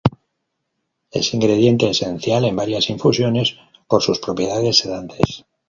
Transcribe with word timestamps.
Es 1.11 1.31
ingrediente 1.35 1.87
esencial 1.91 2.45
en 2.45 2.55
varias 2.55 2.89
infusiones 2.89 3.55
por 3.87 4.01
sus 4.01 4.17
propiedades 4.17 4.79
sedantes. 4.79 5.45